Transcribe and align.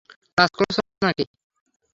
কাজ 0.37 0.49
করছ 0.57 0.75
নাকি? 1.03 1.23